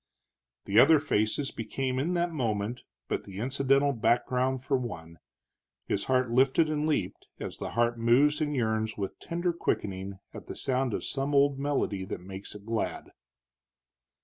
[0.65, 5.19] The other faces became in that moment but the incidental background for one;
[5.85, 10.47] his heart lifted and leaped as the heart moves and yearns with tender quickening at
[10.47, 13.11] the sound of some old melody that makes it glad.